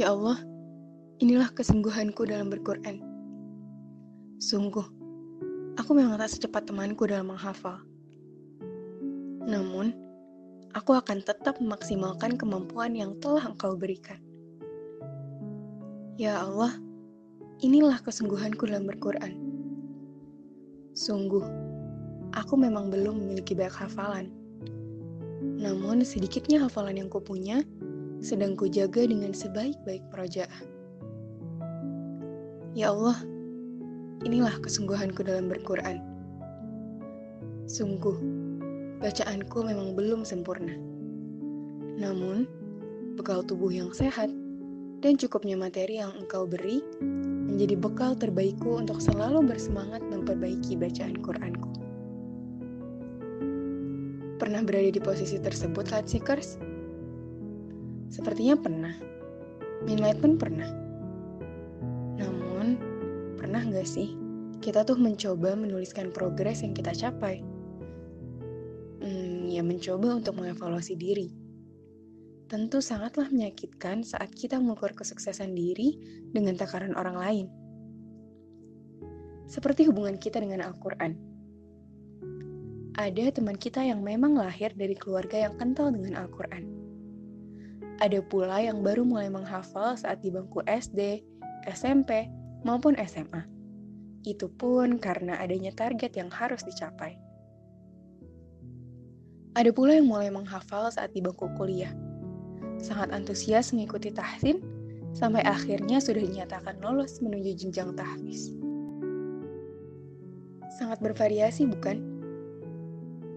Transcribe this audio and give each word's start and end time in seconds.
Ya 0.00 0.16
Allah, 0.16 0.40
inilah 1.20 1.52
kesungguhanku 1.52 2.24
dalam 2.24 2.48
berquran. 2.48 3.04
Sungguh, 4.40 4.88
aku 5.76 5.92
memang 5.92 6.16
tak 6.16 6.32
secepat 6.32 6.64
temanku 6.64 7.04
dalam 7.04 7.28
menghafal. 7.28 7.84
Namun, 9.44 9.92
aku 10.72 10.96
akan 10.96 11.20
tetap 11.20 11.60
memaksimalkan 11.60 12.40
kemampuan 12.40 12.96
yang 12.96 13.12
telah 13.20 13.44
engkau 13.44 13.76
berikan. 13.76 14.16
Ya 16.16 16.48
Allah, 16.48 16.80
inilah 17.60 18.00
kesungguhanku 18.00 18.72
dalam 18.72 18.88
berquran. 18.88 19.36
Sungguh, 20.96 21.44
aku 22.32 22.56
memang 22.56 22.88
belum 22.88 23.20
memiliki 23.20 23.52
banyak 23.52 23.76
hafalan. 23.76 24.32
Namun, 25.60 26.00
sedikitnya 26.08 26.64
hafalan 26.64 27.04
yang 27.04 27.12
kupunya 27.12 27.60
sedang 28.20 28.52
kujaga 28.52 29.08
dengan 29.08 29.32
sebaik-baik 29.32 30.04
perajaan. 30.12 30.68
Ya 32.76 32.92
Allah, 32.92 33.16
inilah 34.22 34.60
kesungguhanku 34.60 35.24
dalam 35.24 35.48
berquran. 35.48 36.04
Sungguh, 37.64 38.14
bacaanku 39.00 39.64
memang 39.64 39.96
belum 39.96 40.22
sempurna. 40.28 40.76
Namun, 41.96 42.44
bekal 43.16 43.40
tubuh 43.42 43.72
yang 43.72 43.90
sehat 43.90 44.28
dan 45.00 45.16
cukupnya 45.16 45.56
materi 45.56 45.98
yang 45.98 46.12
engkau 46.12 46.44
beri 46.44 46.84
menjadi 47.50 47.74
bekal 47.74 48.12
terbaikku 48.14 48.84
untuk 48.84 49.00
selalu 49.00 49.48
bersemangat 49.48 50.04
memperbaiki 50.06 50.76
bacaan 50.76 51.16
Quranku. 51.24 51.68
Pernah 54.40 54.64
berada 54.64 54.88
di 54.92 55.00
posisi 55.00 55.36
tersebut, 55.36 55.88
Seekers? 56.04 56.69
Sepertinya 58.10 58.58
pernah. 58.58 58.94
Minlight 59.86 60.18
pun 60.18 60.34
pernah. 60.34 60.66
Namun, 62.18 62.74
pernah 63.38 63.62
nggak 63.62 63.86
sih 63.86 64.18
kita 64.58 64.82
tuh 64.82 64.98
mencoba 64.98 65.54
menuliskan 65.54 66.10
progres 66.10 66.66
yang 66.66 66.74
kita 66.74 66.90
capai? 66.92 67.40
Hmm, 69.00 69.46
ya 69.46 69.62
mencoba 69.62 70.18
untuk 70.18 70.36
mengevaluasi 70.36 70.98
diri. 70.98 71.30
Tentu 72.50 72.82
sangatlah 72.82 73.30
menyakitkan 73.30 74.02
saat 74.02 74.34
kita 74.34 74.58
mengukur 74.58 74.90
kesuksesan 74.90 75.54
diri 75.54 75.96
dengan 76.34 76.58
takaran 76.58 76.98
orang 76.98 77.16
lain. 77.16 77.46
Seperti 79.46 79.86
hubungan 79.86 80.18
kita 80.18 80.42
dengan 80.42 80.66
Al-Quran. 80.66 81.14
Ada 82.98 83.38
teman 83.38 83.54
kita 83.54 83.86
yang 83.86 84.02
memang 84.02 84.34
lahir 84.34 84.74
dari 84.74 84.98
keluarga 84.98 85.46
yang 85.46 85.54
kental 85.56 85.94
dengan 85.94 86.20
Al-Quran 86.20 86.79
ada 88.00 88.24
pula 88.24 88.64
yang 88.64 88.80
baru 88.80 89.04
mulai 89.04 89.28
menghafal 89.28 89.92
saat 89.92 90.24
di 90.24 90.32
bangku 90.32 90.64
SD, 90.64 91.20
SMP, 91.68 92.32
maupun 92.64 92.96
SMA. 93.04 93.44
Itu 94.24 94.48
pun 94.56 94.96
karena 94.96 95.36
adanya 95.36 95.72
target 95.76 96.16
yang 96.16 96.32
harus 96.32 96.64
dicapai. 96.64 97.20
Ada 99.52 99.68
pula 99.76 100.00
yang 100.00 100.08
mulai 100.08 100.32
menghafal 100.32 100.88
saat 100.88 101.12
di 101.12 101.20
bangku 101.20 101.52
kuliah. 101.60 101.92
Sangat 102.80 103.12
antusias 103.12 103.76
mengikuti 103.76 104.08
tahsin, 104.08 104.64
sampai 105.12 105.44
akhirnya 105.44 106.00
sudah 106.00 106.24
dinyatakan 106.24 106.80
lolos 106.80 107.20
menuju 107.20 107.52
jenjang 107.52 107.92
tahfiz. 107.92 108.48
Sangat 110.80 111.04
bervariasi 111.04 111.68
bukan? 111.68 112.00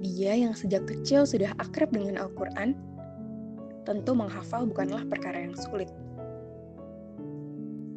Dia 0.00 0.32
yang 0.32 0.56
sejak 0.56 0.88
kecil 0.88 1.28
sudah 1.28 1.52
akrab 1.60 1.92
dengan 1.92 2.16
Al-Quran, 2.16 2.72
tentu 3.86 4.18
menghafal 4.18 4.66
bukanlah 4.66 5.06
perkara 5.06 5.46
yang 5.46 5.54
sulit. 5.54 5.88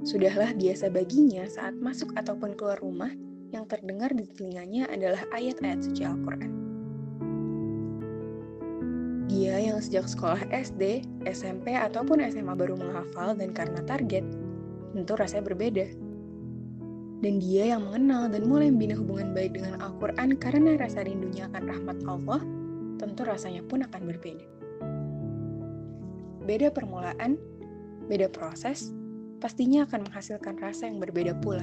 Sudahlah 0.06 0.54
biasa 0.54 0.94
baginya 0.94 1.44
saat 1.50 1.76
masuk 1.82 2.14
ataupun 2.16 2.54
keluar 2.56 2.78
rumah, 2.80 3.12
yang 3.50 3.66
terdengar 3.66 4.14
di 4.14 4.30
telinganya 4.30 4.86
adalah 4.94 5.26
ayat-ayat 5.34 5.82
suci 5.82 6.06
Al-Quran. 6.06 6.52
Dia 9.30 9.58
yang 9.58 9.82
sejak 9.82 10.06
sekolah 10.06 10.46
SD, 10.54 11.06
SMP, 11.26 11.74
ataupun 11.74 12.22
SMA 12.30 12.54
baru 12.54 12.78
menghafal 12.78 13.34
dan 13.34 13.50
karena 13.54 13.82
target, 13.86 14.22
tentu 14.94 15.14
rasanya 15.18 15.50
berbeda. 15.50 15.86
Dan 17.20 17.42
dia 17.44 17.76
yang 17.76 17.84
mengenal 17.84 18.32
dan 18.32 18.48
mulai 18.48 18.72
membina 18.72 18.96
hubungan 18.96 19.36
baik 19.36 19.60
dengan 19.60 19.82
Al-Quran 19.84 20.40
karena 20.40 20.80
rasa 20.80 21.04
rindunya 21.04 21.50
akan 21.52 21.64
rahmat 21.68 21.98
Allah, 22.08 22.42
tentu 23.02 23.22
rasanya 23.28 23.66
pun 23.68 23.84
akan 23.84 24.02
berbeda 24.08 24.59
beda 26.50 26.74
permulaan, 26.74 27.38
beda 28.10 28.26
proses, 28.34 28.90
pastinya 29.38 29.86
akan 29.86 30.10
menghasilkan 30.10 30.58
rasa 30.58 30.90
yang 30.90 30.98
berbeda 30.98 31.38
pula. 31.46 31.62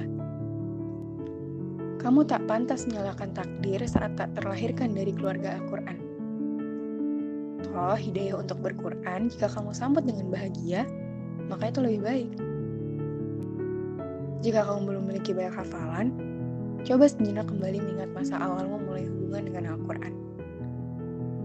Kamu 1.99 2.23
tak 2.23 2.47
pantas 2.47 2.87
menyalahkan 2.87 3.35
takdir 3.35 3.83
saat 3.83 4.15
tak 4.15 4.31
terlahirkan 4.39 4.95
dari 4.95 5.11
keluarga 5.11 5.59
Al-Quran. 5.59 5.97
Toh, 7.67 7.99
hidayah 7.99 8.39
untuk 8.39 8.63
berquran 8.63 9.27
jika 9.27 9.51
kamu 9.51 9.75
sambut 9.75 10.07
dengan 10.07 10.31
bahagia, 10.31 10.87
maka 11.51 11.67
itu 11.67 11.83
lebih 11.83 12.01
baik. 12.07 12.31
Jika 14.39 14.63
kamu 14.71 14.79
belum 14.87 15.01
memiliki 15.03 15.35
banyak 15.35 15.51
hafalan, 15.67 16.07
coba 16.87 17.11
sejenak 17.11 17.51
kembali 17.51 17.83
mengingat 17.83 18.09
masa 18.15 18.39
awalmu 18.39 18.79
mulai 18.87 19.03
hubungan 19.03 19.51
dengan 19.51 19.63
Al-Quran. 19.75 20.15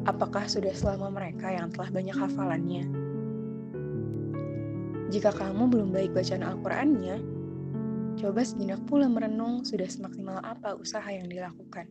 Apakah 0.06 0.46
sudah 0.46 0.70
selama 0.70 1.10
mereka 1.10 1.50
yang 1.50 1.74
telah 1.74 1.90
banyak 1.90 2.14
hafalannya? 2.14 3.01
Jika 5.12 5.28
kamu 5.28 5.68
belum 5.68 5.92
baik 5.92 6.16
bacaan 6.16 6.40
Al-Qur'annya, 6.40 7.20
coba 8.16 8.40
sejenak 8.40 8.80
pula 8.88 9.12
merenung 9.12 9.60
sudah 9.60 9.84
semaksimal 9.84 10.40
apa 10.40 10.72
usaha 10.72 11.04
yang 11.04 11.28
dilakukan. 11.28 11.84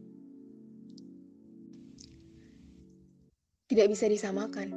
Tidak 3.70 3.86
bisa 3.86 4.10
disamakan, 4.10 4.74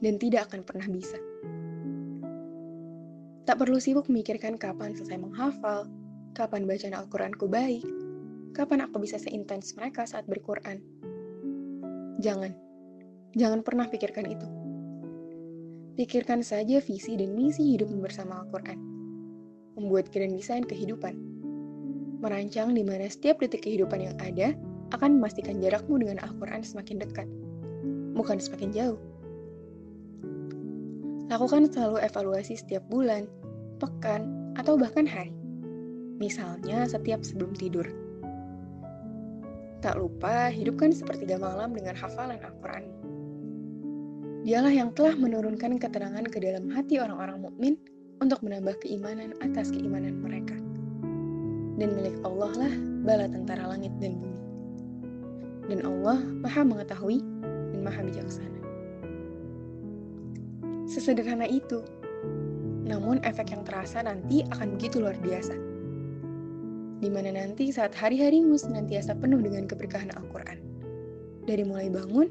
dan 0.00 0.16
tidak 0.16 0.48
akan 0.48 0.64
pernah 0.64 0.88
bisa. 0.88 1.20
Tak 3.44 3.60
perlu 3.60 3.76
sibuk 3.76 4.08
memikirkan 4.08 4.56
kapan 4.56 4.96
selesai 4.96 5.20
menghafal, 5.20 5.84
kapan 6.32 6.64
bacaan 6.64 6.96
Al-Qur'anku 6.96 7.52
baik, 7.52 7.84
kapan 8.56 8.88
aku 8.88 9.04
bisa 9.04 9.20
seintens 9.20 9.76
mereka 9.76 10.08
saat 10.08 10.24
berquran. 10.24 10.80
Jangan, 12.16 12.56
jangan 13.36 13.60
pernah 13.60 13.92
pikirkan 13.92 14.24
itu. 14.24 14.61
Pikirkan 15.92 16.40
saja 16.40 16.80
visi 16.80 17.20
dan 17.20 17.36
misi 17.36 17.76
hidup 17.76 17.92
bersama 18.00 18.40
Al-Quran. 18.40 18.80
Membuat 19.76 20.08
kalian 20.08 20.40
desain 20.40 20.64
kehidupan. 20.64 21.12
Merancang 22.24 22.72
di 22.72 22.80
mana 22.80 23.12
setiap 23.12 23.44
detik 23.44 23.68
kehidupan 23.68 24.00
yang 24.00 24.16
ada 24.16 24.56
akan 24.96 25.20
memastikan 25.20 25.60
jarakmu 25.60 26.00
dengan 26.00 26.24
Al-Quran 26.24 26.64
semakin 26.64 26.96
dekat, 26.96 27.28
bukan 28.16 28.40
semakin 28.40 28.72
jauh. 28.72 29.00
Lakukan 31.28 31.68
selalu 31.68 32.00
evaluasi 32.00 32.56
setiap 32.56 32.88
bulan, 32.88 33.28
pekan, 33.76 34.52
atau 34.56 34.80
bahkan 34.80 35.04
hari. 35.04 35.36
Misalnya 36.16 36.88
setiap 36.88 37.20
sebelum 37.20 37.52
tidur. 37.52 37.84
Tak 39.84 40.00
lupa, 40.00 40.48
hidupkan 40.48 40.88
sepertiga 40.96 41.36
malam 41.36 41.76
dengan 41.76 41.92
hafalan 42.00 42.40
Al-Quran. 42.40 43.01
Dialah 44.42 44.74
yang 44.74 44.90
telah 44.90 45.14
menurunkan 45.14 45.78
keterangan 45.78 46.26
ke 46.26 46.42
dalam 46.42 46.66
hati 46.74 46.98
orang-orang 46.98 47.46
mukmin 47.46 47.74
untuk 48.18 48.42
menambah 48.42 48.74
keimanan 48.82 49.38
atas 49.38 49.70
keimanan 49.70 50.18
mereka. 50.18 50.58
Dan 51.78 51.94
milik 51.94 52.18
Allah 52.26 52.50
lah 52.58 52.74
bala 53.06 53.30
tentara 53.30 53.70
langit 53.70 53.94
dan 54.02 54.18
bumi. 54.18 54.42
Dan 55.70 55.86
Allah 55.86 56.18
maha 56.42 56.66
mengetahui 56.66 57.22
dan 57.70 57.80
maha 57.86 58.02
bijaksana. 58.02 58.60
Sesederhana 60.90 61.46
itu, 61.46 61.86
namun 62.82 63.22
efek 63.22 63.54
yang 63.54 63.62
terasa 63.62 64.02
nanti 64.02 64.42
akan 64.50 64.74
begitu 64.74 64.98
luar 64.98 65.14
biasa. 65.22 65.54
Di 66.98 67.06
mana 67.06 67.30
nanti 67.30 67.70
saat 67.70 67.94
hari-harimu 67.94 68.58
senantiasa 68.58 69.14
penuh 69.22 69.38
dengan 69.38 69.70
keberkahan 69.70 70.10
Al-Quran. 70.18 70.58
Dari 71.46 71.62
mulai 71.62 71.90
bangun 71.94 72.26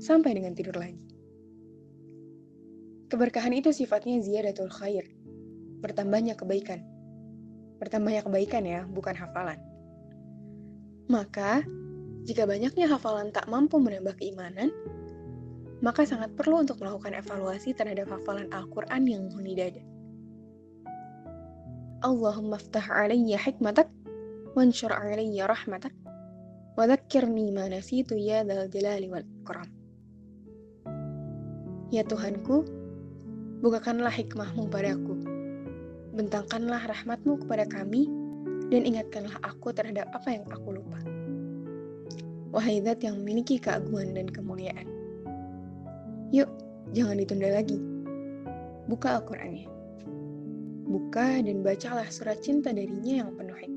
sampai 0.00 0.40
dengan 0.40 0.56
tidur 0.56 0.80
lagi. 0.80 1.13
Keberkahan 3.14 3.54
itu 3.54 3.70
sifatnya 3.70 4.18
ziyadatul 4.18 4.66
khair, 4.74 5.06
bertambahnya 5.78 6.34
kebaikan. 6.34 6.82
Bertambahnya 7.78 8.26
kebaikan 8.26 8.66
ya, 8.66 8.90
bukan 8.90 9.14
hafalan. 9.14 9.54
Maka, 11.06 11.62
jika 12.26 12.42
banyaknya 12.42 12.90
hafalan 12.90 13.30
tak 13.30 13.46
mampu 13.46 13.78
menambah 13.78 14.18
keimanan, 14.18 14.74
maka 15.78 16.02
sangat 16.02 16.34
perlu 16.34 16.66
untuk 16.66 16.82
melakukan 16.82 17.14
evaluasi 17.14 17.70
terhadap 17.70 18.10
hafalan 18.10 18.50
Al-Quran 18.50 19.06
yang 19.06 19.30
menghuni 19.30 19.54
dada. 19.54 19.86
Allahumma 22.02 22.58
ftah 22.58 22.98
alayya 22.98 23.38
hikmatak, 23.38 23.86
wansyur 24.58 24.90
alayya 24.90 25.46
rahmatak, 25.46 25.94
wa 26.74 26.82
dhakkirni 26.82 27.54
ma 27.54 27.70
nasitu 27.70 28.18
ya 28.18 28.42
dal 28.42 28.66
jalali 28.66 29.06
wal 29.06 29.22
ikram. 29.22 29.70
Ya 31.94 32.02
Tuhanku, 32.02 32.83
bukakanlah 33.64 34.12
hikmahmu 34.12 34.68
padaku. 34.68 35.16
Bentangkanlah 36.12 36.84
rahmatmu 36.84 37.40
kepada 37.48 37.64
kami, 37.64 38.12
dan 38.68 38.84
ingatkanlah 38.84 39.40
aku 39.40 39.72
terhadap 39.72 40.04
apa 40.12 40.36
yang 40.36 40.44
aku 40.52 40.76
lupa. 40.76 41.00
Wahai 42.52 42.84
zat 42.84 43.00
yang 43.00 43.24
memiliki 43.24 43.56
keagungan 43.56 44.12
dan 44.12 44.28
kemuliaan. 44.28 44.84
Yuk, 46.28 46.52
jangan 46.92 47.16
ditunda 47.16 47.56
lagi. 47.56 47.80
Buka 48.84 49.16
Al-Qur'annya. 49.16 49.66
Buka 50.84 51.40
dan 51.40 51.64
bacalah 51.64 52.06
surat 52.12 52.44
cinta 52.44 52.68
darinya 52.68 53.24
yang 53.24 53.32
penuh 53.32 53.56
hikmah. 53.56 53.73